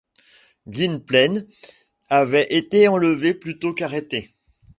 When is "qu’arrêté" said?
3.71-4.31